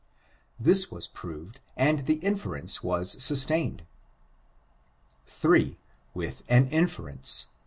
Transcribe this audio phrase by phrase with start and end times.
[0.59, 3.83] This was proved, and the inference was sustained.
[5.43, 5.77] III.
[6.15, 7.49] With an inference.